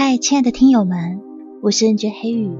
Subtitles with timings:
[0.00, 1.20] 嗨，亲爱的听友们，
[1.60, 2.56] 我是 NJ 黑雨。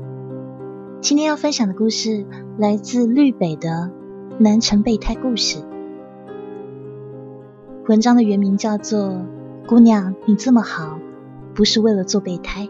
[1.00, 2.26] 今天要分享的故事
[2.58, 3.92] 来自绿北的
[4.40, 5.62] 南城备胎故事。
[7.86, 9.10] 文章的原名叫做
[9.68, 10.98] 《姑娘，你这么好，
[11.54, 12.66] 不是为了做备胎》。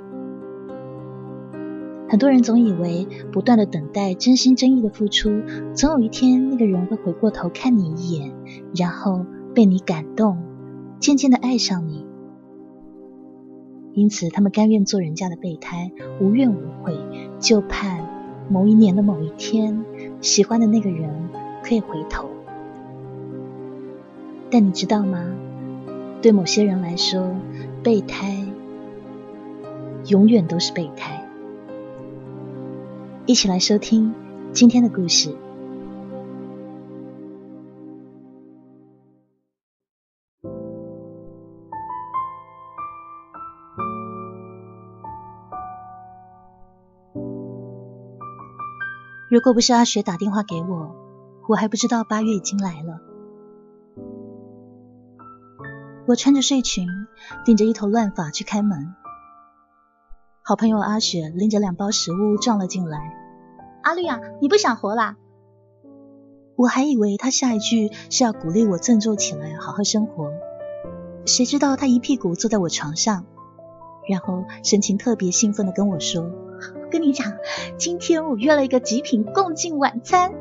[2.10, 5.30] 很多人总以为不断的等待、真心真意的付出，
[5.72, 8.34] 总有一天那个人会回过头看你一眼，
[8.76, 9.24] 然后
[9.54, 10.36] 被你感动，
[11.00, 12.06] 渐渐的爱上你。
[13.98, 16.96] 因此，他们甘愿做人家的备胎，无怨无悔，
[17.40, 18.08] 就盼
[18.48, 19.84] 某一年的某一天，
[20.20, 21.10] 喜欢的那个人
[21.64, 22.30] 可以回头。
[24.52, 25.34] 但你知道吗？
[26.22, 27.34] 对某些人来说，
[27.82, 28.46] 备胎
[30.06, 31.26] 永远都是备胎。
[33.26, 34.14] 一起来收听
[34.52, 35.34] 今天的故事。
[49.30, 50.96] 如果不是阿雪打电话给我，
[51.48, 53.00] 我还不知道八月已经来了。
[56.06, 56.88] 我穿着睡裙，
[57.44, 58.94] 顶着一头乱发去开门。
[60.42, 63.14] 好朋友阿雪拎着两包食物撞了进来。
[63.82, 65.16] 阿绿啊，你不想活啦？
[66.56, 70.32] 我还以为他下一句是要鼓励我振作起来，好好生活。
[71.26, 73.26] 谁知道他一屁股坐在我床上，
[74.08, 76.30] 然后神情特别兴奋的跟我说
[76.88, 77.34] ：“跟你讲，
[77.76, 80.32] 今天我约了一个极品共进晚餐。”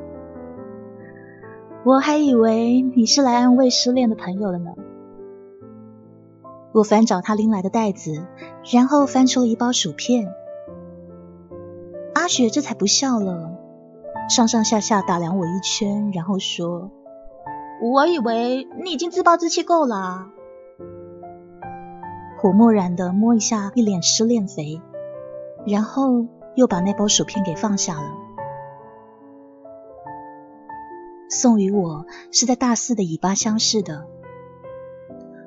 [1.85, 4.71] 我还以为你是来安慰失恋的朋友了呢。
[6.73, 8.25] 我翻找他拎来的袋子，
[8.73, 10.33] 然后翻出了一包薯片。
[12.13, 13.51] 阿雪这才不笑了，
[14.29, 16.91] 上上下下打量我一圈，然后说
[17.81, 20.27] ：“我以为你已经自暴自弃够了。”
[22.43, 24.81] 我漠然的摸一下一脸失恋肥，
[25.65, 28.11] 然后又把那包薯片给放下了。
[31.29, 34.07] 宋与我是在大四的尾巴相识的。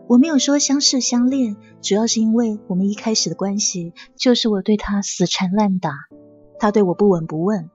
[0.06, 5.90] 我没有说相识相恋，主要是因为我们一开始的关系就是我对他死缠烂打，
[6.58, 7.70] 他对我不闻不问。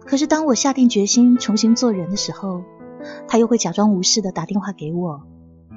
[0.00, 2.64] 可是当我下定决心重新做人的时候，
[3.28, 5.22] 他又会假装无视的打电话给我，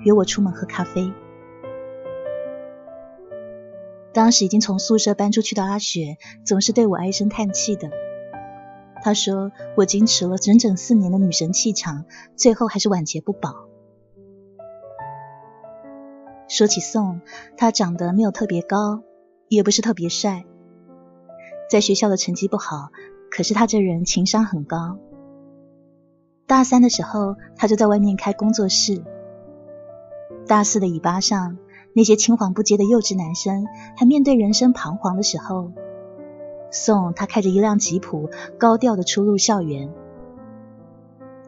[0.03, 1.13] 约我出门喝咖啡。
[4.13, 7.89] 当时已经从宿舍搬出去的阿雪总是对我唉声叹气的，
[9.01, 13.67] 他说我矜持了整整四年的女神气场，最后还是晚节不保。
[16.47, 17.21] 说起宋，
[17.57, 19.01] 他长得没有特别高，
[19.47, 20.45] 也不是特别帅，
[21.67, 22.91] 在学校的成绩不好，
[23.31, 24.99] 可是他这人情商很高。
[26.45, 29.01] 大三的时候，他就在外面开工作室。
[30.45, 31.57] 大四的尾巴上，
[31.93, 35.71] 那些青黄不接的幼稚男生还面对人生彷徨的时候，
[36.71, 39.93] 宋他开着一辆吉普，高调的出入校园。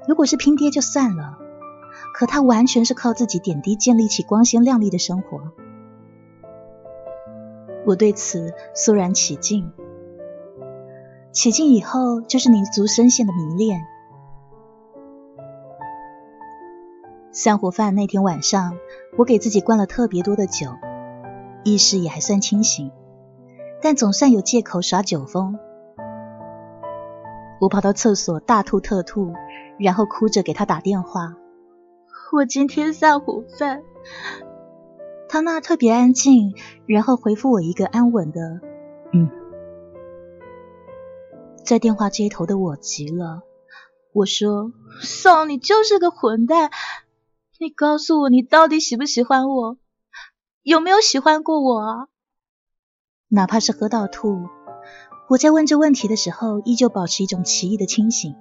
[0.07, 1.39] 如果是拼爹就算了。
[2.13, 5.41] 可他完全是靠自己点滴建立起光鲜亮丽的生活，
[7.85, 9.71] 我对此肃然起敬。
[11.33, 13.81] 起敬以后就是你足深陷的迷恋。
[17.35, 18.77] 散伙饭那天晚上，
[19.17, 20.69] 我给自己灌了特别多的酒，
[21.65, 22.93] 意识也还算清醒，
[23.81, 25.59] 但总算有借口耍酒疯。
[27.59, 29.33] 我跑到厕所大吐特吐，
[29.77, 31.35] 然后哭着给他打电话。
[32.31, 33.83] 我今天散伙饭，
[35.27, 36.53] 他那特别安静，
[36.85, 38.61] 然后回复我一个安稳的
[39.11, 39.29] “嗯”。
[41.65, 43.41] 在电话接头的我急了，
[44.13, 44.71] 我说
[45.03, 46.71] ：“宋，你就是个混蛋！
[47.57, 49.77] 你告诉我，你到底喜不喜欢我？
[50.61, 52.09] 有没有喜欢过我？
[53.29, 54.49] 哪怕是喝到吐，
[55.29, 58.35] 我在问这问题的时候，依旧保持一种奇异的清醒。”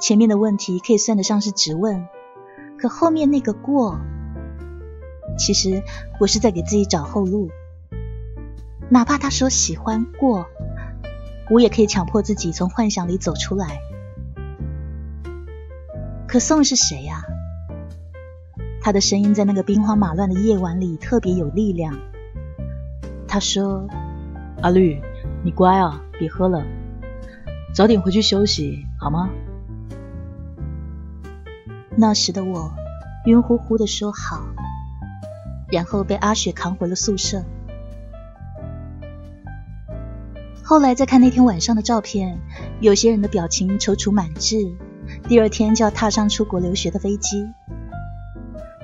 [0.00, 2.08] 前面的问题可以算得上是直问，
[2.78, 3.96] 可后面那个过，
[5.38, 5.84] 其实
[6.18, 7.48] 我是在给自己找后路。
[8.90, 10.46] 哪怕他说喜欢过，
[11.48, 13.78] 我也可以强迫自己从幻想里走出来。
[16.26, 17.22] 可宋是谁呀？
[18.86, 21.98] 他的声音在那个兵荒马乱的夜晚里特别有力量。
[23.26, 23.88] 他说
[24.62, 25.02] ：“阿绿，
[25.42, 26.64] 你乖啊，别喝了，
[27.74, 29.28] 早点回去休息好吗？”
[31.98, 32.70] 那时的我
[33.24, 34.46] 晕乎乎的说好，
[35.72, 37.42] 然后被阿雪扛回了宿舍。
[40.62, 42.38] 后来再看那天晚上的照片，
[42.78, 44.58] 有些人的表情踌躇满志，
[45.24, 47.48] 第二天就要踏上出国留学的飞机；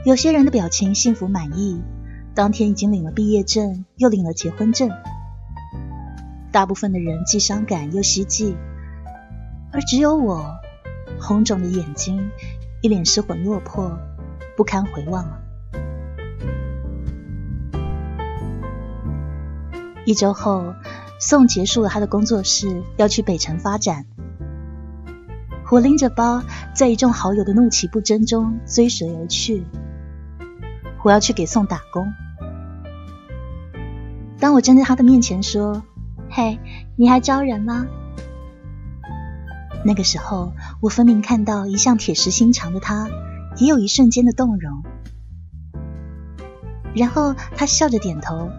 [0.04, 1.80] 有些人的表情幸福满意，
[2.34, 4.90] 当天已经领了毕业证，又领了结婚证。
[6.50, 8.56] 大部分的人既伤感又希冀，
[9.70, 10.56] 而只有我，
[11.20, 12.32] 红肿的眼睛，
[12.80, 13.96] 一脸失魂落魄，
[14.56, 15.38] 不堪回望了。
[20.04, 20.74] 一周后，
[21.20, 24.06] 宋结束了他的工作室，要去北城发展。
[25.70, 26.42] 我拎着包，
[26.74, 29.62] 在一众好友的怒其不争中追随而去。
[31.04, 32.12] 我要去给宋打工。
[34.38, 35.82] 当我站在他的面前说
[36.30, 36.58] ：“嘿，
[36.96, 37.86] 你还招人吗？”
[39.84, 43.08] 那个时候，我分明看到一向铁石心肠的他，
[43.58, 44.82] 也有一瞬间的动容。
[46.94, 48.50] 然后他笑着点头：“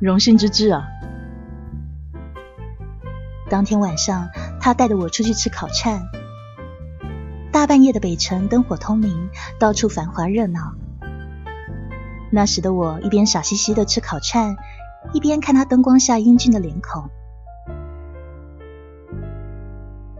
[0.00, 0.84] 荣幸之至啊。”
[3.48, 4.30] 当天晚上，
[4.60, 6.02] 他带着我出去吃烤串。
[7.52, 9.28] 大半夜的北城灯火通明，
[9.58, 10.74] 到处繁华热闹。
[12.34, 14.56] 那时的我一边傻兮兮的吃烤串，
[15.12, 17.08] 一边看他灯光下英俊的脸孔。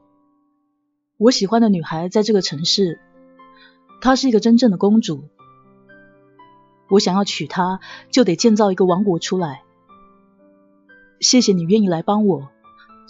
[1.17, 3.01] 我喜欢的女孩在这个城市，
[3.99, 5.25] 她是一个真正的公主。
[6.87, 7.81] 我想要娶她，
[8.11, 9.63] 就得建造一个王国出来。”
[11.19, 12.47] 谢谢你愿意来帮我。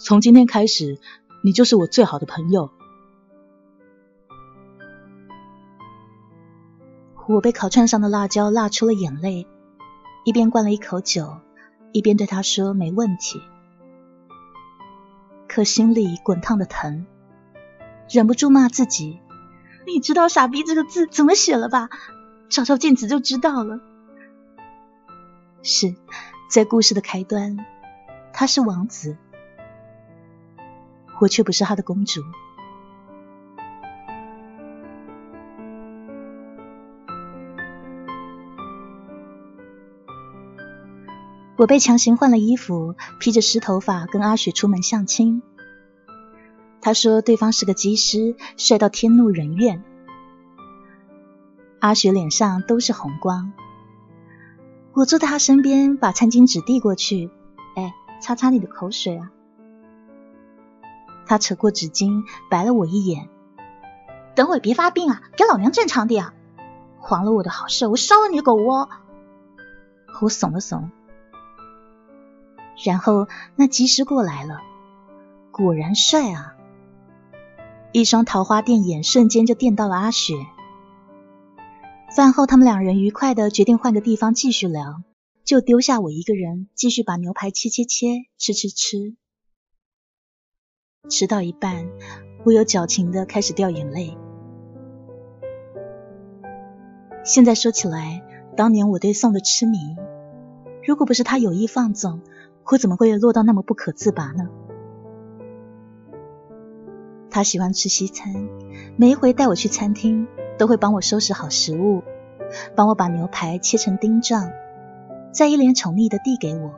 [0.00, 0.98] 从今天开始，
[1.44, 2.72] 你就是我最好的朋友。
[7.28, 9.46] 我被烤串上的辣椒辣出了眼泪，
[10.24, 11.40] 一边灌了一口酒，
[11.92, 13.42] 一边对他说：“没问题。”
[15.46, 17.04] 可心里滚烫的疼，
[18.08, 19.20] 忍不住骂自己
[19.86, 21.90] ：“你知道‘傻逼’这个字怎么写了吧？
[22.48, 23.78] 照照镜子就知道了。”
[25.62, 25.94] 是
[26.48, 27.58] 在故事的开端。
[28.32, 29.18] 他是王子，
[31.20, 32.22] 我却不是他的公主。
[41.58, 45.42] 我被强行换了衣服，披着湿头发跟阿雪出门相亲。
[46.80, 49.82] 他说对方是个机师，帅到天怒人怨。
[51.80, 53.52] 阿雪脸上都是红光。
[54.92, 57.28] 我坐在他身边，把餐巾纸递过去。
[57.74, 59.30] 哎擦擦你的口水啊！
[61.26, 63.28] 他扯过纸巾，白了我一眼。
[64.36, 66.32] 等会别发病啊，给老娘正常点！
[67.00, 68.88] 黄了我的好事，我烧了你的狗窝！
[70.20, 70.90] 我耸了耸，
[72.84, 73.26] 然后
[73.56, 74.60] 那技师过来了，
[75.50, 76.54] 果然帅啊！
[77.92, 80.34] 一双桃花电眼瞬间就电到了阿雪。
[82.14, 85.02] 饭后，他们两人愉快的决定换个地方继续聊。
[85.44, 89.16] 就丢下我一个人，继续把牛排切切切，吃吃吃。
[91.08, 91.88] 吃到一半，
[92.44, 94.16] 我有矫情的开始掉眼泪。
[97.24, 98.22] 现在说起来，
[98.58, 99.78] 当年我对宋的痴迷，
[100.86, 102.20] 如果不是他有意放纵，
[102.70, 104.48] 我怎么会落到那么不可自拔呢？
[107.30, 108.48] 他喜欢吃西餐，
[108.96, 110.26] 每一回带我去餐厅，
[110.58, 112.02] 都会帮我收拾好食物，
[112.74, 114.50] 帮我把牛排切成丁状。
[115.32, 116.74] 再一脸宠溺的递给我，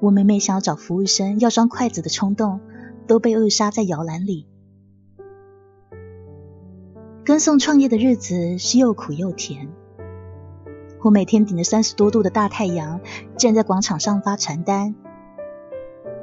[0.00, 2.60] 我每每想要找服务生要双筷子的冲动，
[3.06, 4.46] 都被扼杀在摇篮里。
[7.24, 9.68] 跟宋创业的日子是又苦又甜。
[11.02, 13.00] 我每天顶着三十多度的大太阳，
[13.36, 14.94] 站在广场上发传单。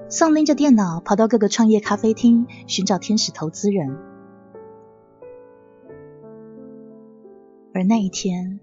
[0.08, 3.98] 宋拎着电脑跑到各个创业咖啡厅寻找天使投资人。
[7.74, 8.60] 而那一天。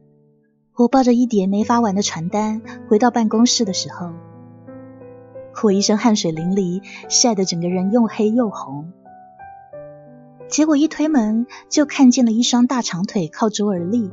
[0.79, 4.11] 我抱着一叠没发完的传单回到办公室的时候，
[5.63, 8.93] 我一身汗水淋漓，晒得整个人又黑又红。
[10.49, 14.11] 结果一推门，就看见了一双大长腿靠桌而立。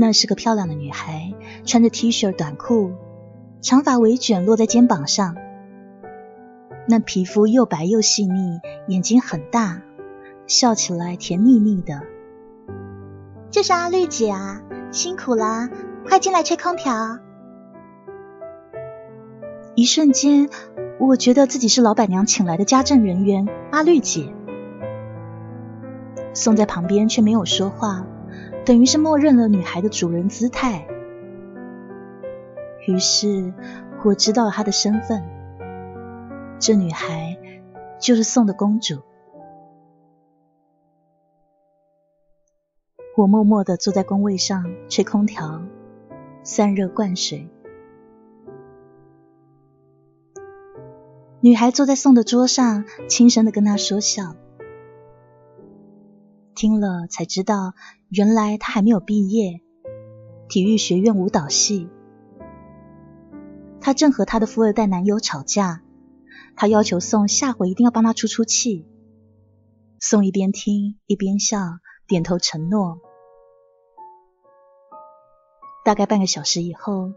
[0.00, 2.92] 那是个漂亮的女孩，穿着 T 恤短裤，
[3.60, 5.36] 长发微卷落在肩膀上。
[6.86, 9.82] 那皮肤又白又细腻，眼睛很大，
[10.46, 12.02] 笑起来甜蜜蜜的。
[13.50, 14.62] 这是阿绿姐啊，
[14.92, 15.68] 辛苦啦，
[16.06, 17.18] 快进来吹空调。
[19.74, 20.48] 一瞬间，
[21.00, 24.32] 我觉得自己是老板娘请来的家政人员阿绿姐。
[26.34, 28.06] 宋在旁边却没有说话，
[28.68, 30.86] 等于是默认了女孩的主人姿态。
[32.86, 33.54] 于是
[34.04, 35.24] 我知道了她的身份，
[36.58, 37.38] 这女孩
[37.98, 38.98] 就是宋的公主。
[43.16, 45.62] 我默默的坐在工位上吹空调，
[46.42, 47.48] 散热灌水。
[51.40, 54.34] 女孩坐在宋的桌上，轻声的跟他说笑。
[56.58, 57.74] 听了才知道，
[58.08, 59.60] 原来他还没有毕业，
[60.48, 61.88] 体育学院舞蹈系。
[63.80, 65.82] 他正和他的富二代男友吵架，
[66.56, 68.88] 他要求宋下回一定要帮他出出气。
[70.00, 71.60] 宋一边听一边笑，
[72.08, 72.98] 点头承诺。
[75.84, 77.12] 大概半个小时以后，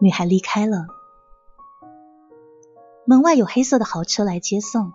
[0.00, 0.86] 女孩离开了。
[3.04, 4.94] 门外有黑色的豪车来接送，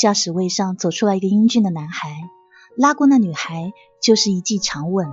[0.00, 2.08] 驾驶位上走出来一个英俊的男孩，
[2.74, 5.06] 拉过那女孩就是一记长吻。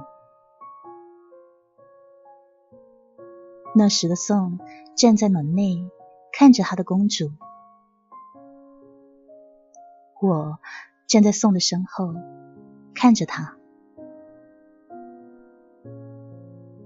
[3.76, 4.60] 那时的宋
[4.96, 5.92] 站在门内，
[6.32, 7.32] 看着他的公主，
[10.22, 10.58] 我
[11.06, 12.14] 站在宋的身后，
[12.96, 13.58] 看着他。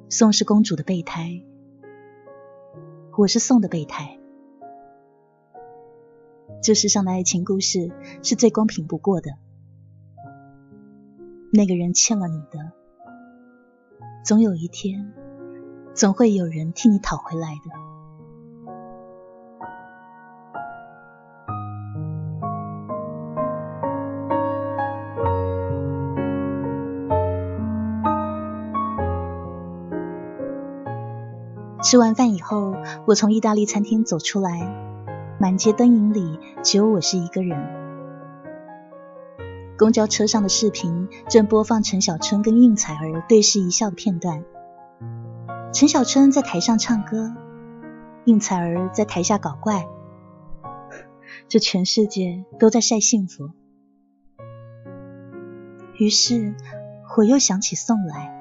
[0.09, 1.43] 宋是公主的备胎。
[3.15, 4.17] 我是宋的备胎。
[6.61, 7.91] 这世上的爱情故事
[8.21, 9.31] 是最公平不过的。
[11.51, 12.71] 那个人欠了你的，
[14.23, 15.11] 总有一天，
[15.95, 17.71] 总会有人替你讨回来的。
[31.83, 32.75] 吃完饭以后，
[33.07, 34.90] 我从意大利餐厅走出来，
[35.41, 37.57] 满街灯影里只有我是一个人。
[39.75, 44.45] 公交车上的视频正播放陈小春跟应采儿对视一笑的片段。
[45.73, 47.33] 陈小春在台上唱歌，
[48.23, 49.87] 应采儿在台下搞怪，
[51.47, 53.49] 这全世界都在晒幸福。
[55.97, 56.53] 于是
[57.17, 58.40] 我又想起宋来。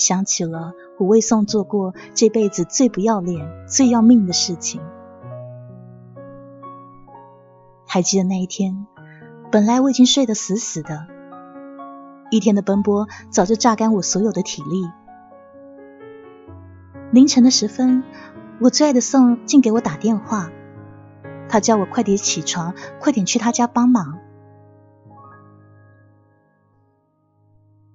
[0.00, 4.80] 想起了我为宋做过这辈子最不要脸、最要命的事情。
[7.86, 8.86] 还记得那一天，
[9.52, 11.06] 本来我已经睡得死死的，
[12.30, 14.88] 一天的奔波早就榨干我所有的体力。
[17.12, 18.02] 凌晨的时分，
[18.58, 20.50] 我最爱的宋竟给我打电话，
[21.46, 24.19] 他叫我快点起床，快点去他家帮忙。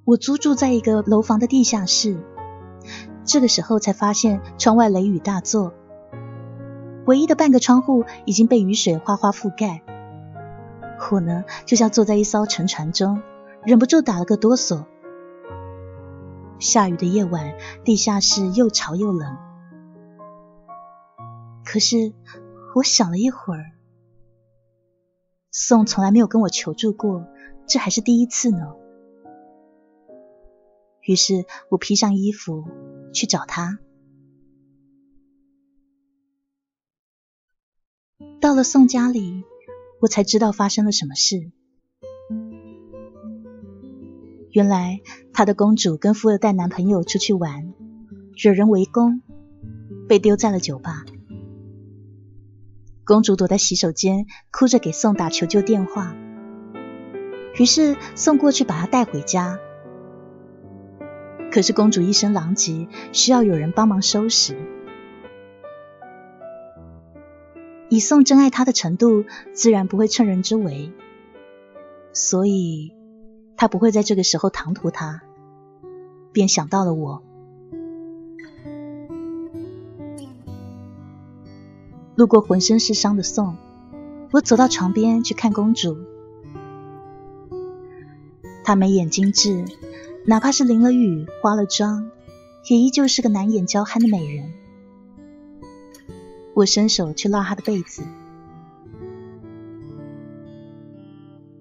[0.06, 2.24] 我租住在一个楼房的地下室，
[3.24, 5.74] 这个时候才发现窗外雷雨大作，
[7.08, 9.82] 唯一的半个窗户已经被雨水哗哗覆盖。
[11.12, 13.24] 我呢，就像坐在一艘沉船中，
[13.64, 14.86] 忍不住打了个哆嗦。
[16.60, 19.36] 下雨的夜晚，地下室又潮又冷。
[21.66, 22.14] 可是
[22.76, 23.72] 我想了一会儿，
[25.52, 27.26] 宋从来没有跟我求助过，
[27.68, 28.76] 这还是第一次呢。
[31.06, 32.66] 于是我披上衣服
[33.14, 33.80] 去找他。
[38.42, 39.44] 到了宋家里，
[40.02, 41.52] 我才知道发生了什么事。
[44.52, 45.02] 原来
[45.34, 47.74] 他的公主跟富二代男朋友出去玩，
[48.36, 49.22] 惹人围攻，
[50.08, 51.06] 被丢在了酒吧。
[53.04, 56.16] 公主躲在洗手间，哭着给宋打求救电话。
[57.60, 59.60] 于是宋过去把她带回家。
[61.56, 64.58] 可是公主一身狼藉，需要有人帮忙收拾。
[67.88, 70.92] 以宋真爱她的程度，自然不会趁人之危，
[72.12, 72.94] 所以
[73.56, 75.22] 他不会在这个时候唐突她，
[76.34, 77.24] 便想到了我。
[82.16, 83.56] 路过浑身是伤的宋，
[84.32, 85.96] 我走到床边去看公主，
[88.66, 89.64] 她眉眼精致。
[90.28, 92.10] 哪怕是淋了雨、化了妆，
[92.68, 94.52] 也依旧是个难掩娇憨的美人。
[96.56, 98.02] 我伸手去拉她的被子，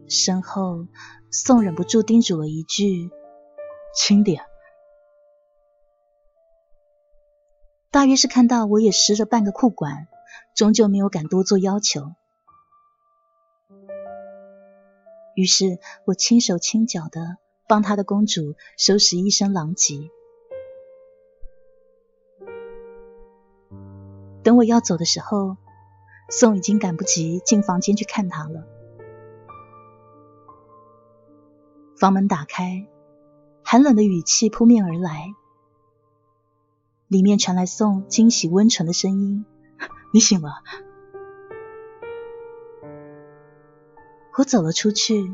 [0.09, 0.87] 身后
[1.31, 3.11] 宋忍不住叮嘱了一句
[3.95, 4.45] ：“轻点。”
[7.93, 10.09] 大约是看到我也湿了半个裤管，
[10.55, 12.15] 终究没有敢多做要求。
[15.35, 17.37] 于是我轻手轻脚的。
[17.67, 20.11] 帮他的公主收拾一身狼藉。
[24.43, 25.57] 等我要走的时候，
[26.29, 28.67] 宋已经赶不及进房间去看他了。
[31.97, 32.87] 房门打开，
[33.63, 35.35] 寒冷的语气扑面而来，
[37.09, 39.47] 里面传来宋惊喜温存的声音
[40.13, 40.63] ：“你醒了。”
[44.37, 45.33] 我走了出去。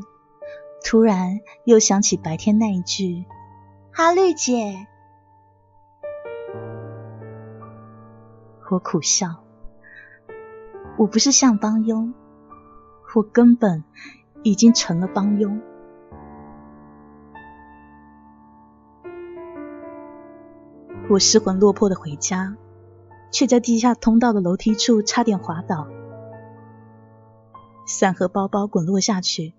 [0.83, 3.25] 突然又想起白天那一句
[3.93, 4.87] ：“哈绿姐。”
[8.69, 9.43] 我苦笑，
[10.97, 12.13] 我不是像帮佣，
[13.15, 13.83] 我根本
[14.43, 15.61] 已经成了帮佣。
[21.09, 22.55] 我失魂落魄的回家，
[23.31, 25.87] 却在地下通道的楼梯处差点滑倒，
[27.85, 29.53] 伞和包包滚落下去。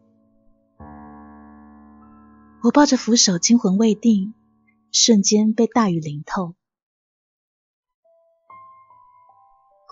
[2.65, 4.35] 我抱着扶手，惊魂未定，
[4.93, 6.55] 瞬间被大雨淋透。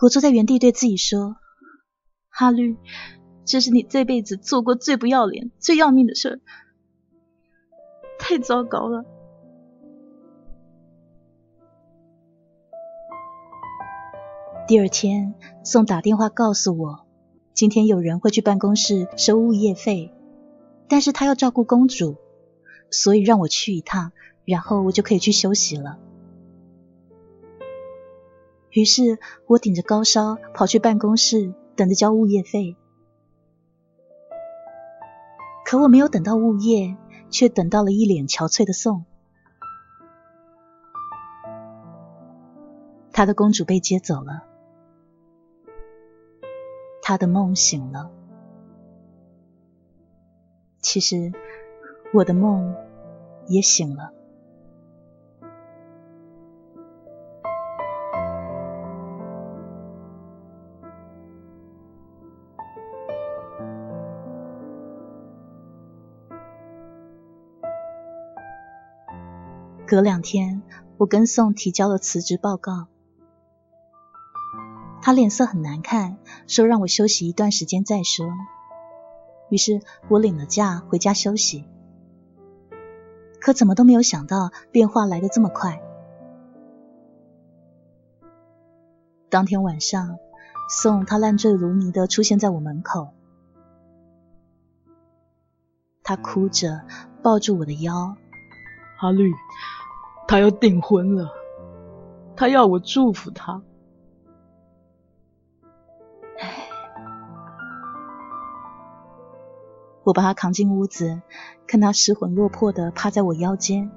[0.01, 1.37] 我坐在原地，对自己说
[2.31, 2.77] ：“哈律，
[3.45, 6.41] 这是你这辈子做过最不要脸、最要命的事儿，
[8.21, 9.05] 太糟糕了。”
[14.69, 15.35] 第二天，
[15.65, 17.05] 宋打电话告诉我，
[17.53, 20.15] 今天有人会去办公室收物业费，
[20.89, 22.17] 但是他要照顾公主。
[22.91, 24.13] 所以让我去一趟，
[24.45, 25.99] 然后我就可以去休息了。
[28.71, 32.77] 于是我顶着高烧跑去办公室，等着交物业费。
[35.65, 36.97] 可我没有等到物业，
[37.31, 39.05] 却等到了一脸憔悴的宋。
[43.13, 44.45] 他的公主被接走了，
[47.03, 48.11] 他的梦醒了。
[50.81, 51.33] 其实。
[52.13, 52.75] 我的梦
[53.47, 54.13] 也醒了。
[69.87, 70.63] 隔两天，
[70.99, 72.87] 我跟宋提交了辞职报告，
[75.01, 78.27] 他脸色很难看，说让我休息一段时间再说。
[79.49, 81.65] 于是我领了假回家休息。
[83.41, 85.83] 可怎么都没有想到变化来得这么快。
[89.29, 90.19] 当天晚上，
[90.69, 93.09] 宋他烂醉如泥的出现在我门口，
[96.03, 96.83] 他哭着
[97.23, 98.17] 抱住我的腰，
[98.99, 99.33] 阿绿，
[100.27, 101.31] 他要订婚了，
[102.37, 103.63] 他要我祝福他。
[110.03, 111.21] 我把他扛进屋子，
[111.67, 113.91] 看他失魂落魄的趴在我腰间，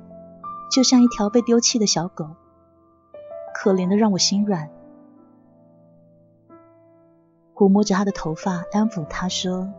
[0.72, 2.36] 就像一条被丢弃的小狗，
[3.54, 4.70] 可怜的让我心软。
[7.56, 9.74] 我摸着他的头发，安抚他说：“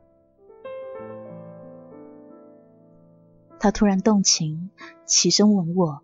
[3.59, 4.71] 他突然动情，
[5.07, 6.03] 起身吻我。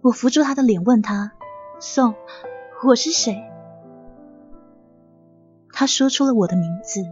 [0.00, 1.32] 我扶住他的脸，问他
[1.78, 2.14] ：“宋，
[2.84, 3.44] 我是谁？”
[5.76, 7.10] 他说出了我的名字，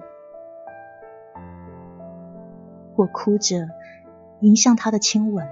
[2.94, 3.56] 我哭着
[4.38, 5.48] 迎向他的亲吻，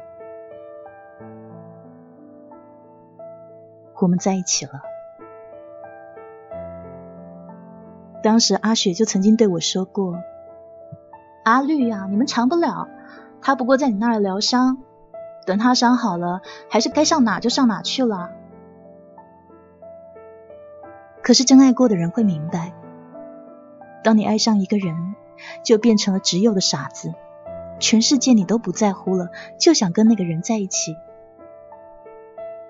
[3.96, 4.82] 我们在一起了。
[8.22, 10.22] 当时阿雪就曾经对我说过
[11.42, 12.88] ：“阿绿呀，你们长不了，
[13.42, 14.78] 他不过在你那儿疗伤，
[15.46, 18.30] 等他伤好了，还是该上哪就上哪去了。”
[21.24, 22.72] 可是真爱过的人会明白。
[24.02, 25.14] 当你爱上一个人，
[25.64, 27.14] 就变成了执拗的傻子，
[27.78, 30.96] 全世界你都不在乎了，就想跟那个人在一起，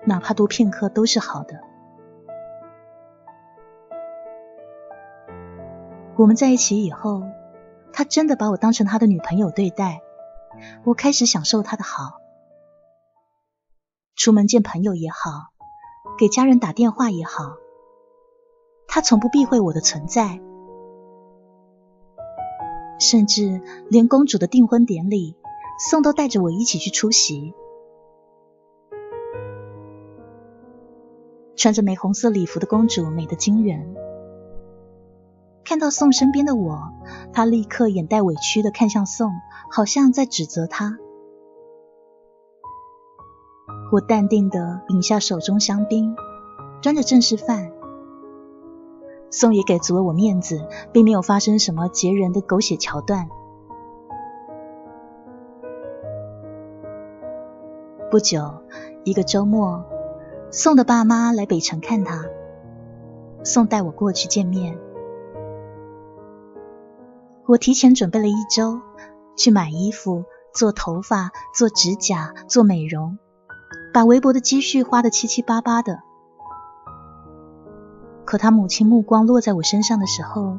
[0.05, 1.61] 哪怕多片刻都是好的。
[6.17, 7.23] 我们在一起以后，
[7.93, 10.01] 他真的把我当成他的女朋友对待，
[10.83, 12.19] 我开始享受他的好，
[14.15, 15.51] 出门见朋友也好，
[16.19, 17.55] 给家人打电话也好，
[18.87, 20.41] 他从不避讳我的存在。
[23.01, 25.35] 甚至连公主的订婚典礼，
[25.89, 27.53] 宋都带着我一起去出席。
[31.55, 33.95] 穿着玫红色礼服的公主美得惊人。
[35.63, 36.91] 看到宋身边的我，
[37.33, 39.31] 她立刻眼带委屈的看向宋，
[39.71, 40.97] 好像在指责他。
[43.91, 46.15] 我淡定的饮下手中香槟，
[46.83, 47.70] 端着正式饭。
[49.31, 53.29] 宋也给足了我面子，并没有发生什么截人的狗血桥段。
[58.11, 58.61] 不久，
[59.05, 59.85] 一个周末，
[60.51, 62.25] 宋的爸妈来北城看他，
[63.41, 64.77] 宋带我过去见面。
[67.47, 68.81] 我提前准备了一周，
[69.37, 73.17] 去买衣服、做头发、做指甲、做美容，
[73.93, 76.01] 把微薄的积蓄花得七七八八的。
[78.31, 80.57] 可他母亲目光落在我身上的时候，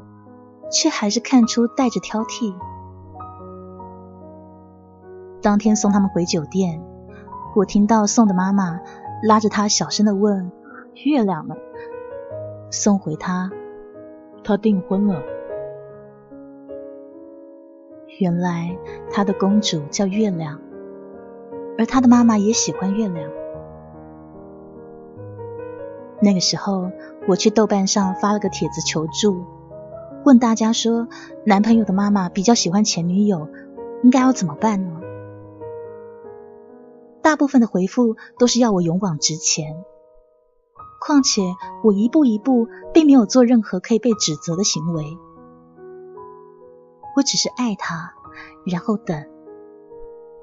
[0.71, 2.55] 却还是看出带着挑剔。
[5.41, 6.85] 当天送他们回酒店，
[7.57, 8.79] 我听到宋的妈妈
[9.23, 10.53] 拉着他小声的问
[11.07, 11.55] ：“月亮呢？”
[12.71, 13.51] 宋回他
[14.45, 15.23] ：“他订婚了。”
[18.21, 18.77] 原来
[19.11, 20.61] 他的公主叫月亮，
[21.79, 23.31] 而他的妈妈也喜欢月亮。
[26.25, 26.93] 那个时候，
[27.27, 29.45] 我去豆瓣上发了个帖子求助，
[30.25, 31.09] 问大家说，
[31.45, 33.49] 男朋友的妈妈比较喜欢前女友，
[34.05, 35.01] 应该要怎么办呢？
[37.23, 39.85] 大部分的回复都是要我勇往直前，
[41.01, 41.43] 况且
[41.83, 45.19] 我一步一步并没有做任何可以被指责的行为，
[47.17, 48.13] 我只是爱他，
[48.65, 49.27] 然后等，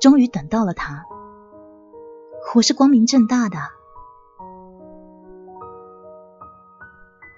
[0.01, 1.05] 终于等到了他，
[2.53, 3.78] 我是光明正大的。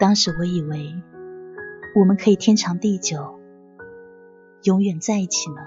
[0.01, 0.95] 当时我以为
[1.95, 3.39] 我们可以天长地久，
[4.63, 5.57] 永远在一起呢。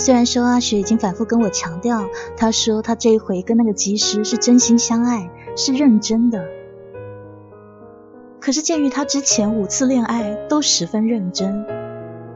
[0.00, 6.42] 虽然说阿雪已经反复跟我强调，她说她这一回跟那个技师是真心相爱，是认真的。
[8.40, 11.66] 可是鉴于他之前五次恋爱都十分认真，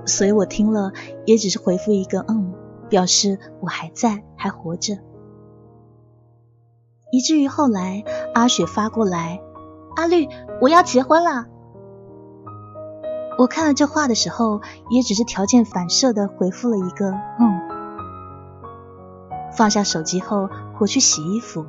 [0.05, 0.92] 所以我听了
[1.24, 2.53] 也只是回复一个嗯，
[2.90, 4.98] 表示我还在，还活着。
[7.11, 9.40] 以至于后来阿雪发过来，
[9.96, 10.29] 阿绿，
[10.61, 11.46] 我要结婚了。
[13.37, 17.61] 我看了这话的时候，也只是条件反射的回复了一个“嗯”。
[19.57, 21.66] 放下手机后，我去洗衣服，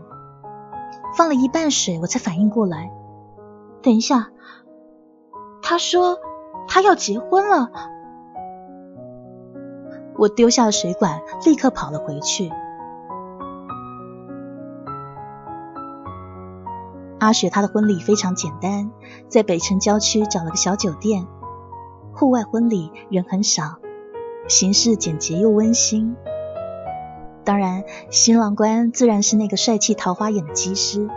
[1.17, 2.91] 放了一半水，我才反应过来。
[3.82, 4.30] 等一下，
[5.62, 6.19] 他说
[6.67, 7.71] 他要结婚了。
[10.17, 12.51] 我丢下了水管，立刻跑了回去。
[17.19, 18.91] 阿雪她的婚礼非常简单，
[19.30, 21.28] 在北城郊区找了个小酒店。
[22.15, 23.80] 户外婚礼人很少，
[24.47, 26.15] 形式简洁又温馨。
[27.43, 31.10] 当然，新郎官自然是那个帅气桃花眼的机师。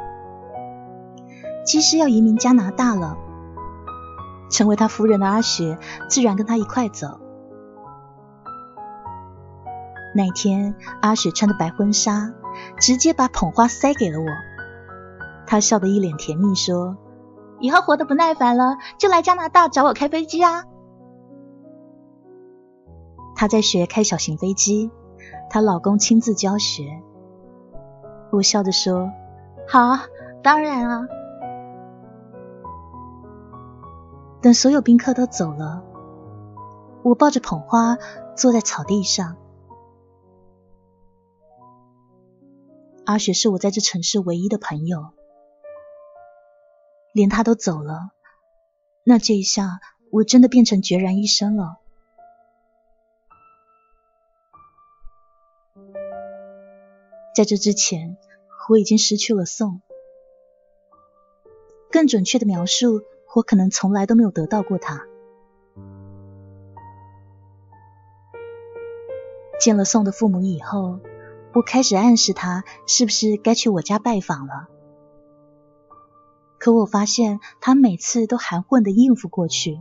[1.65, 3.17] 机师要移民加拿大了，
[4.51, 7.21] 成为他夫人的阿雪自然跟他一块走。
[10.17, 12.33] 那天，阿雪穿的白婚纱，
[12.81, 14.27] 直接把捧花塞给了我。
[15.47, 16.97] 她笑得一脸甜蜜，说
[17.61, 20.65] ：“以后活得不耐烦了，就来加拿大找我开飞机啊。”
[23.39, 24.91] 她在学开小型飞机，
[25.49, 27.01] 她老公亲自教学。
[28.33, 29.13] 我笑着说
[29.69, 29.97] ：“好，
[30.43, 31.07] 当然啊。”
[34.43, 35.85] 等所有宾客都走了，
[37.05, 37.97] 我抱着捧花
[38.37, 39.37] 坐在草地上。
[43.05, 45.11] 阿雪是我在这城市唯一的朋友，
[47.13, 48.11] 连他都走了，
[49.05, 49.79] 那这一下
[50.11, 51.79] 我真的变成孑然一身了。
[57.39, 58.17] 在这之前，
[58.69, 59.81] 我已经失去了宋。
[61.89, 65.07] 更准确的描述，我可能从来都没有得到过他。
[69.61, 70.99] 见了宋的父母以后，
[71.55, 74.67] 我开始暗示他是不是该去我家拜访了。
[76.59, 79.81] 可我发现他每次都含混的应付过去，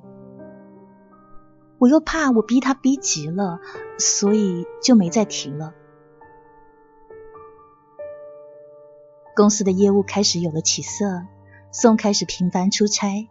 [1.79, 3.59] 我又怕我逼他逼急了，
[3.97, 5.73] 所以就没再提了。
[9.37, 11.21] 公司的业务开始有了起色，
[11.71, 13.29] 宋开始频繁出差，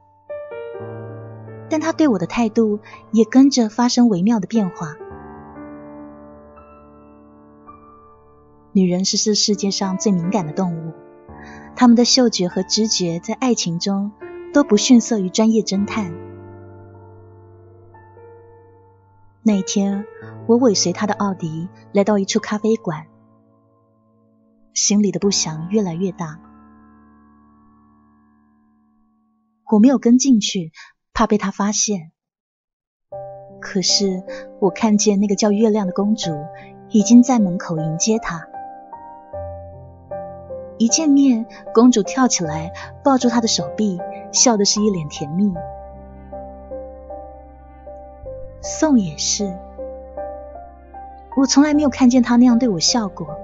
[1.69, 2.79] 但他对我的态度
[3.11, 4.95] 也跟着发生微妙的变化。
[8.71, 10.93] 女人是这世界上最敏感的动物，
[11.75, 14.13] 她们的嗅觉和知觉在爱情中
[14.55, 16.15] 都不逊色于专业侦探。
[19.43, 20.07] 那一天，
[20.47, 23.07] 我尾随他的奥迪来到一处咖啡馆。
[24.77, 26.39] 心里的不祥越来越大，
[29.73, 30.71] 我没有跟进去，
[31.15, 32.13] 怕被他发现。
[33.59, 34.23] 可是
[34.61, 36.31] 我看见那个叫月亮的公主
[36.91, 38.47] 已经在门口迎接他。
[40.77, 42.71] 一见面，公主跳起来
[43.03, 43.99] 抱住他的手臂，
[44.31, 45.55] 笑的是一脸甜蜜。
[48.61, 49.59] 宋也是，
[51.35, 53.41] 我从来没有看见他那样对我笑过。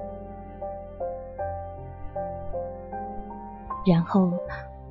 [3.84, 4.32] 然后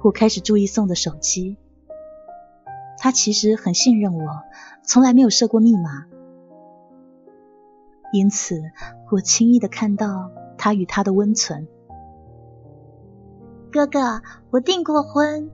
[0.04, 1.58] 我开始注意宋的手机，
[2.97, 4.43] 他其实很信任我，
[4.84, 6.06] 从来没有设过密码。
[8.12, 8.62] 因此，
[9.10, 11.67] 我轻易的看到他与他的温存。
[13.71, 15.49] 哥哥，我订过婚，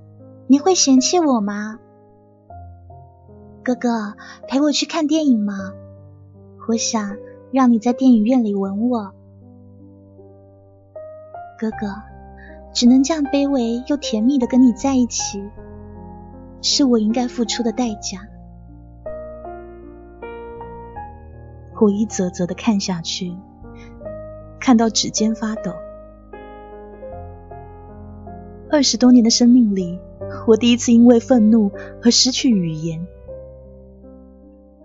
[0.47, 1.79] 你会嫌弃我吗？
[3.63, 4.15] 哥哥，
[4.47, 5.53] 陪我去看电影吗？
[6.67, 7.15] 我想
[7.51, 9.13] 让你在电影院里吻我。
[11.59, 11.77] 哥哥，
[12.77, 15.43] 只能这样卑微又甜蜜的跟你在一起，
[16.61, 18.19] 是我应该付出的代价。
[21.81, 23.35] 我一则则的看下去，
[24.59, 25.73] 看到指尖发抖。
[28.69, 29.99] 二十多年的生命里，
[30.45, 31.71] 我第一次因为愤怒
[32.03, 33.07] 而失去语言。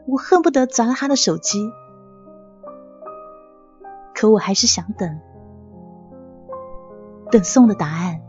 [0.07, 1.71] 我恨不得砸了他的手机，
[4.15, 5.21] 可我还是想等，
[7.33, 8.21] 等送的答案。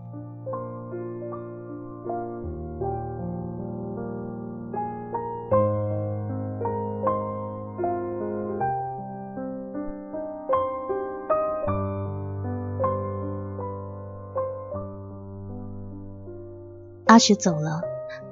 [17.07, 17.81] 阿雪走了，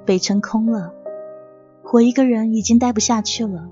[0.06, 0.94] 北城空了，
[1.92, 3.68] 我一个人已经待不下去了。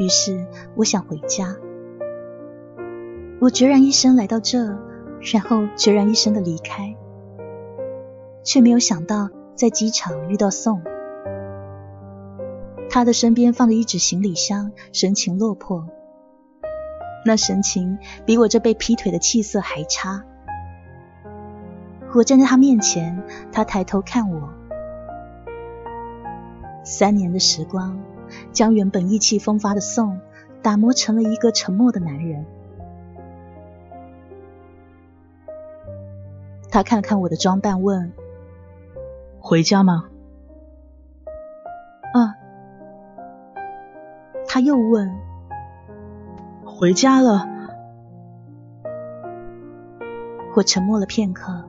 [0.00, 1.56] 于是我想回家。
[3.40, 4.76] 我决然一生来到这，
[5.32, 6.94] 然后决然一身的离开，
[8.44, 10.82] 却没有想到在机场遇到宋。
[12.90, 15.88] 他的身边放着一纸行李箱，神情落魄，
[17.24, 20.24] 那神情比我这被劈腿的气色还差。
[22.14, 24.50] 我站在他面前，他抬头看我。
[26.84, 27.98] 三年的时光，
[28.52, 30.20] 将原本意气风发的宋
[30.62, 32.44] 打磨成了一个沉默的男人。
[36.74, 38.12] 他看了看我的装扮，问
[39.38, 40.08] ：“回家吗？”
[42.12, 42.34] 啊。
[44.48, 45.16] 他又问
[46.66, 47.48] ：“回家了。”
[50.56, 51.64] 我沉默了片刻。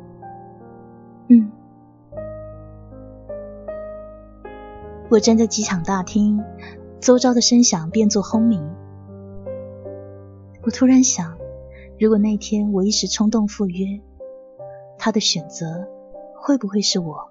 [1.27, 1.51] 嗯，
[5.11, 6.43] 我站在机场大厅，
[6.99, 8.67] 周遭的声响变作轰鸣。
[10.63, 11.37] 我突然想，
[11.99, 14.01] 如果那天我一时冲动赴约，
[15.05, 15.87] 他的选择
[16.35, 17.29] 会不会是我？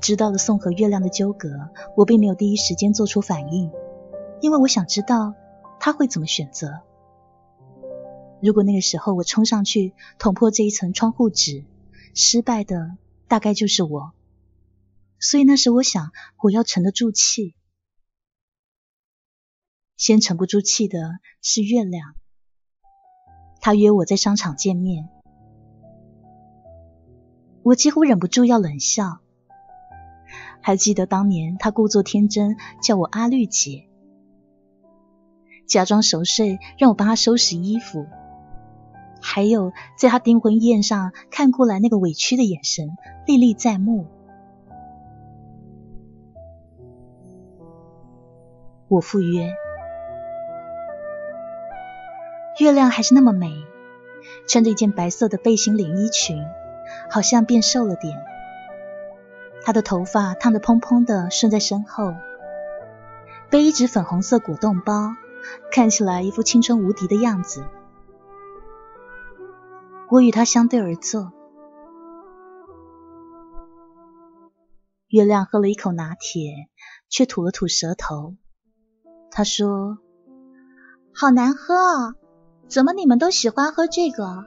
[0.00, 3.70] 知道了宋和月亮的纠葛，我并没有第一时间做出反应，
[4.40, 5.36] 因为我想知道
[5.78, 6.80] 他会怎么选择。
[8.42, 11.64] 如果那个时候我冲上去捅破这一层窗户纸，
[12.12, 12.96] 失败的
[13.28, 14.12] 大概就是我。
[15.20, 16.10] 所以那时我想，
[16.42, 17.54] 我要沉得住气。
[19.96, 22.16] 先沉不住气的是月亮，
[23.60, 25.08] 他约我在商场见面，
[27.62, 29.18] 我几乎忍不住要冷笑。
[30.62, 33.86] 还记得当年他故作天真叫我阿绿姐，
[35.66, 38.06] 假装熟睡让我帮他收拾衣服。
[39.22, 42.96] 还有，在他订婚宴上看过来那个委屈的眼神，
[43.26, 44.06] 历历在目。
[48.88, 49.54] 我赴约，
[52.60, 53.64] 月亮还是那么美，
[54.46, 56.44] 穿着一件白色的背心连衣裙，
[57.10, 58.22] 好像变瘦了点。
[59.62, 62.12] 她的头发烫得蓬蓬的，顺在身后，
[63.48, 65.14] 背一只粉红色果冻包，
[65.72, 67.64] 看起来一副青春无敌的样子。
[70.10, 71.32] 我与他相对而坐，
[75.08, 76.68] 月亮喝了一口拿铁，
[77.08, 78.34] 却吐了吐舌头。
[79.30, 79.96] 他说
[81.14, 82.14] ：“好难喝啊，
[82.70, 84.46] 怎么你们都喜欢喝这个？”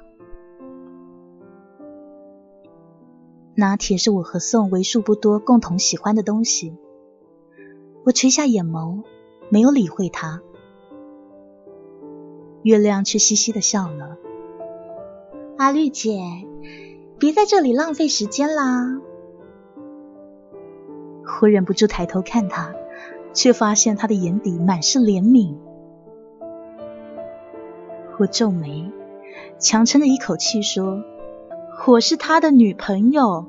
[3.55, 6.75] 拿铁是我和宋为数不多共同喜欢的东西。
[8.05, 9.03] 我垂下眼眸，
[9.49, 10.41] 没有理会他。
[12.63, 14.17] 月亮却嘻嘻的笑了。
[15.57, 16.21] 阿绿姐，
[17.19, 19.01] 别在这里浪费时间啦！
[21.41, 22.73] 我忍不住抬头看他，
[23.33, 25.57] 却发现他的眼底满是怜悯。
[28.19, 28.91] 我皱眉，
[29.57, 31.03] 强撑着一口气说
[31.87, 33.45] ：“我是他的女朋友。”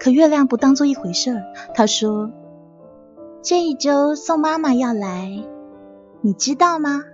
[0.00, 2.30] 可月亮不当做一回事儿，他说
[3.42, 5.44] ：“这一周宋妈妈要来，
[6.22, 7.04] 你知道吗？”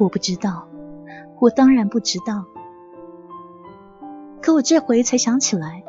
[0.00, 0.66] 我不知道，
[1.38, 2.46] 我当然不知道。
[4.42, 5.84] 可我这回才想起来，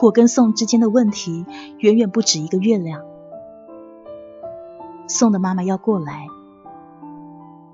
[0.00, 1.46] 我跟宋之间的问题
[1.78, 3.04] 远远不止一个月亮。
[5.12, 6.26] 宋的妈妈要过来，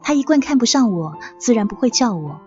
[0.03, 2.41] 他一贯看不上我，自然不会叫我。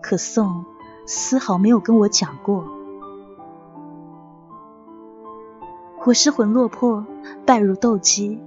[0.00, 0.64] 可宋
[1.04, 2.64] 丝毫没有跟我讲过，
[6.06, 7.04] 我失魂落魄，
[7.44, 8.40] 败如斗鸡。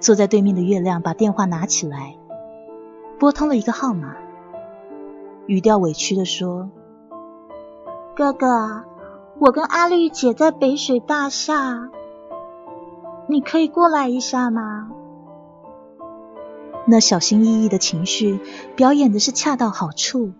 [0.00, 2.16] 坐在对面的月亮把电话拿起来，
[3.18, 4.16] 拨通了一个号码，
[5.46, 6.70] 语调委屈的说
[8.16, 8.84] ：“哥哥，
[9.38, 11.90] 我跟阿绿姐在北水大厦，
[13.28, 14.90] 你可以过来一下吗？”
[16.86, 18.40] 那小心翼翼的情绪
[18.74, 20.32] 表演的是恰到好处，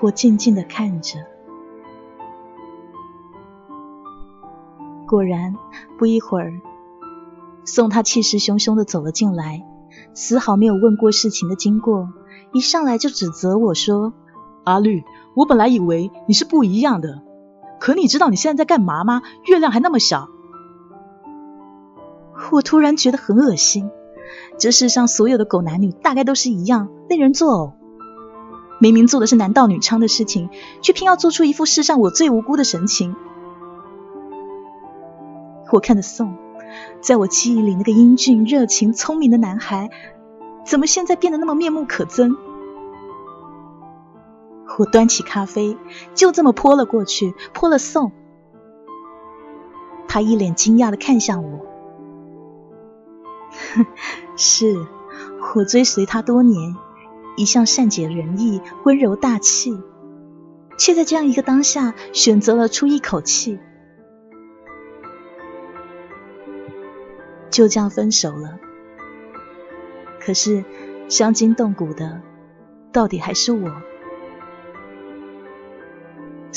[0.00, 1.18] 我静静的看着。
[5.06, 5.54] 果然，
[5.96, 6.60] 不一会儿，
[7.64, 9.64] 宋他气势汹汹的走了进来，
[10.14, 12.08] 丝毫没有问过事情的经过，
[12.52, 14.12] 一上来就指责我说
[14.66, 17.22] ：“阿绿，我本来以为你是不一样的，
[17.78, 19.22] 可你知道你现在在干嘛吗？
[19.44, 20.28] 月亮还那么小。”
[22.50, 23.88] 我突然觉得很恶心，
[24.58, 27.72] 这世上所有的狗男女大概都是一样，令人作呕。
[28.80, 30.50] 明明做的是男盗女娼的事情，
[30.82, 33.14] 却偏要做出一副世上我最无辜的神情。
[35.70, 36.34] 我看着宋，
[37.00, 39.90] 在我记忆里那个英俊、热情、聪明的男孩，
[40.64, 42.36] 怎么现在变得那么面目可憎？
[44.78, 45.76] 我端起咖啡，
[46.14, 48.12] 就这么泼了过去，泼了送。
[50.08, 51.66] 他一脸惊讶的看向我。
[54.36, 54.86] 是
[55.54, 56.76] 我追随他多年，
[57.36, 59.80] 一向善解人意、温柔大气，
[60.78, 63.58] 却在这样一个当下选择了出一口气，
[67.50, 68.58] 就这样分手了。
[70.20, 70.64] 可是
[71.08, 72.20] 伤筋动骨的，
[72.92, 73.70] 到底还是我。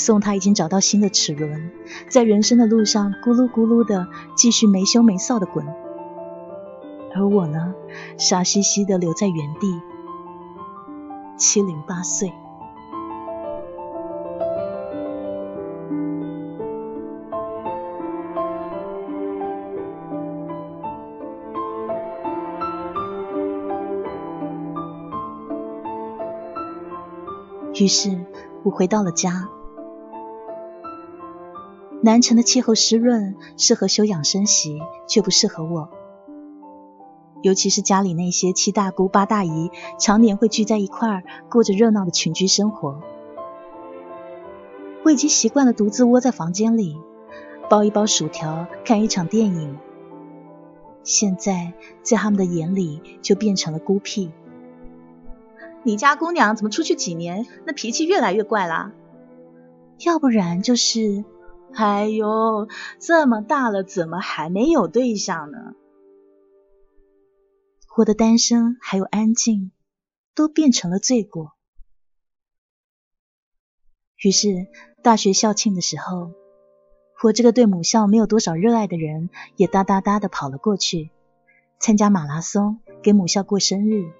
[0.00, 1.70] 宋他已经找到新的齿轮，
[2.08, 5.66] 在人生的路上咕噜咕噜的继续没羞没臊的滚。
[7.14, 7.74] 而我呢，
[8.16, 9.80] 傻兮兮的留在原地，
[11.36, 12.32] 七零八碎。
[27.74, 28.18] 于是
[28.62, 29.48] 我回到了家。
[32.02, 35.90] 南城的气候湿润，适合修养生息，却不适合我。
[37.42, 43.00] 尤其是家里那些七大姑八大姨，常年会聚在一块儿，过着热闹的群居生活。
[45.04, 46.98] 我已经习惯了独自窝在房间里，
[47.68, 49.78] 包一包薯条，看一场电影。
[51.02, 54.30] 现在在他们的眼里，就变成了孤僻。
[55.82, 58.92] 你家姑娘怎么出去几年，那脾气越来越怪啦？
[60.04, 61.24] 要不然就是，
[61.74, 65.74] 哎呦，这么大了，怎么还没有对象呢？
[67.96, 69.72] 我的单身还有安静，
[70.34, 71.52] 都变成了罪过。
[74.22, 74.68] 于是
[75.02, 76.32] 大学校庆的时候，
[77.22, 81.10] 我这个对母校没有多少热爱的人，也哒哒哒的跑了过去，
[81.78, 84.12] 参加马拉松，给母校过生日。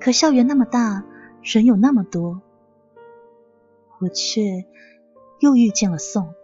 [0.00, 1.04] 可校园那么大，
[1.42, 2.42] 人有那么多，
[4.00, 4.64] 我却
[5.40, 6.34] 又遇见了宋。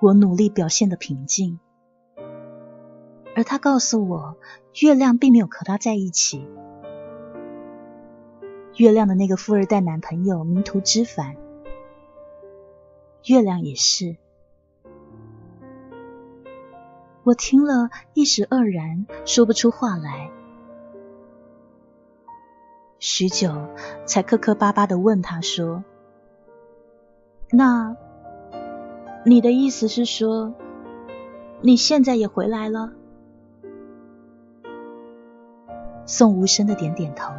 [0.00, 1.58] 我努力表现的平静，
[3.34, 4.36] 而他告诉我，
[4.80, 6.46] 月亮并没有和他在一起。
[8.76, 11.36] 月亮的那个富二代男朋友迷途知返，
[13.24, 14.16] 月亮也是。
[17.24, 20.30] 我听了一时愕然，说不出话来。
[23.00, 23.52] 许久，
[24.06, 25.84] 才磕磕巴巴的问他说
[27.52, 27.96] ：“那？”
[29.24, 30.54] 你的意思是说，
[31.60, 32.92] 你现在也回来了？
[36.06, 37.32] 宋无声的点点头。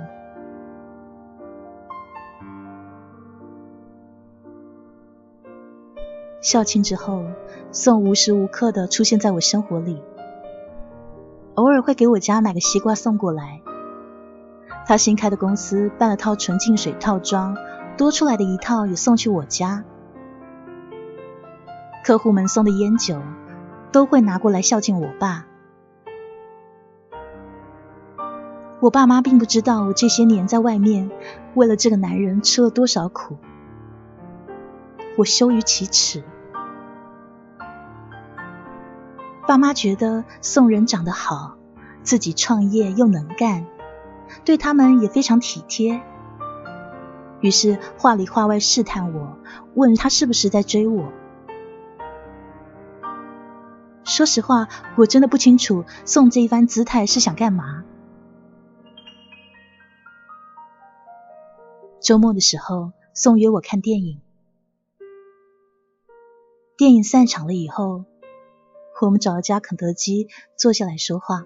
[6.42, 7.26] 校庆之后，
[7.72, 10.02] 宋无时无刻的出现在我生活里，
[11.56, 13.62] 偶尔会给我家买个西瓜送过来。
[14.90, 17.56] 他新开的公司办了套纯净水套装，
[17.96, 19.84] 多出来的一套也送去我家。
[22.04, 23.22] 客户们送的烟酒，
[23.92, 25.46] 都会拿过来孝敬我爸。
[28.80, 31.12] 我爸妈并不知道我这些年在外面
[31.54, 33.38] 为了这个男人吃了多少苦，
[35.20, 36.24] 我羞于启齿。
[39.46, 41.58] 爸妈觉得宋人长得好，
[42.02, 43.68] 自己创业又能干，
[44.46, 46.02] 对他们也非常体贴。
[47.42, 49.38] 于是话里话外试探我，
[49.76, 51.12] 问他是不是在追我。
[54.04, 54.68] 说实话，
[54.98, 57.86] 我真的不清楚宋这一番姿态是想干嘛。
[62.02, 64.20] 周末的时候，宋约我看电影。
[66.76, 68.06] 电影散场了以后，
[69.02, 70.28] 我们找了家肯德基
[70.58, 71.46] 坐下来说话。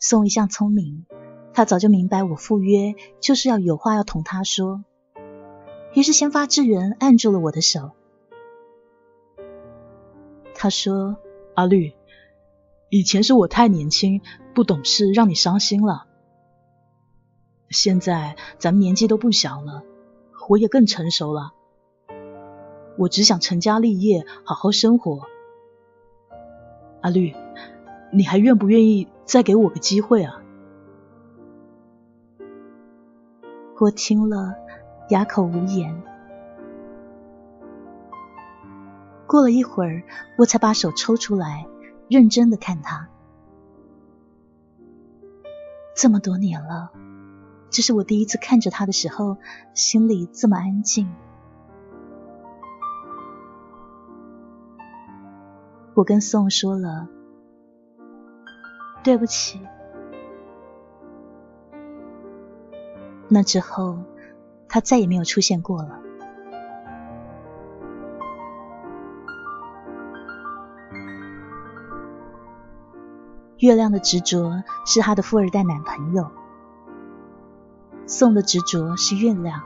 [0.00, 1.06] 宋一向聪明，
[1.52, 4.84] 他早就明白我赴约就是要有话要同他说，
[5.92, 7.90] 于是先发制人按住了我的手。
[10.54, 11.16] 他说
[11.54, 11.94] ：“阿绿，
[12.90, 14.20] 以前是我太年轻
[14.54, 16.06] 不懂事，让你伤心了。
[17.68, 19.82] 现在咱们年纪都不小了，
[20.48, 21.54] 我也更成熟了。
[22.96, 25.26] 我只想成家立业，好好生活。
[27.00, 27.34] 阿绿，
[28.12, 30.42] 你还愿不愿意再给我个机会啊？”
[33.78, 34.56] 我听了，
[35.10, 36.02] 哑口无言。
[39.26, 40.02] 过了一会儿，
[40.38, 41.66] 我才把手抽出来，
[42.08, 43.08] 认真的看他。
[45.94, 46.90] 这么多年了，
[47.68, 49.36] 这是我第一次看着他的时候，
[49.74, 51.14] 心里这么安静。
[55.94, 57.08] 我跟宋说了，
[59.08, 59.58] 对不起。
[63.26, 64.00] 那之后，
[64.68, 65.98] 他再也没有出现过了。
[73.56, 76.30] 月亮的执着是他的富二代男朋友，
[78.04, 79.62] 宋的执着是月亮，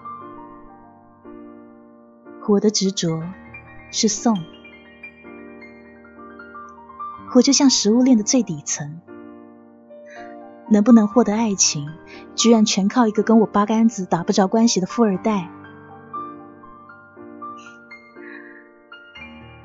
[2.47, 3.25] 我的执着
[3.91, 4.39] 是宋。
[7.35, 9.01] 我就像食物链的最底层，
[10.73, 11.91] 能不能获得爱情，
[12.35, 15.51] 居然全靠一个跟我八竿子打不着关系的富二代。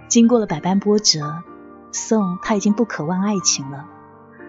[0.09, 1.43] 经过了百般波折，
[1.93, 3.85] 宋他已经不渴望爱情了。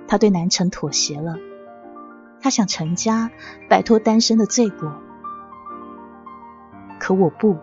[0.08, 1.36] 他对南城妥协了，
[2.40, 3.30] 他想成家，
[3.68, 4.92] 摆脱单身的罪过。
[6.98, 7.56] 可我不，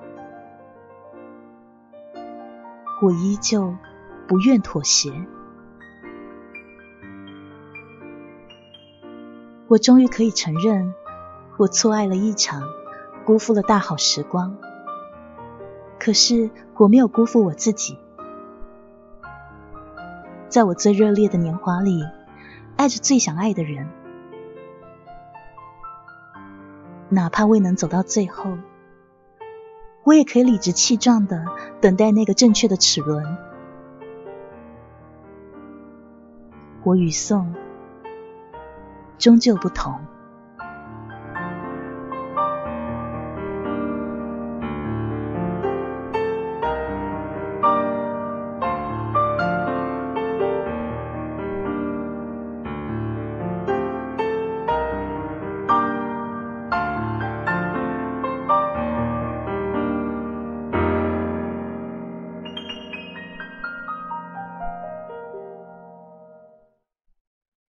[3.01, 3.75] 我依旧
[4.25, 5.11] 不愿妥协。
[9.67, 10.93] 我终于可以承认，
[11.57, 12.61] 我错爱了一场，
[13.25, 14.55] 辜负了大好时光。
[15.99, 17.97] 可是我没有辜负我自己，
[20.49, 22.03] 在我最热烈的年华里。
[22.77, 23.87] 爱着最想爱的人，
[27.07, 28.57] 哪怕未能走到最后，
[30.03, 31.45] 我也可以理直气壮的
[31.79, 33.37] 等待那个正确的齿轮。
[36.83, 37.55] 我与宋
[39.17, 39.93] 终究不同。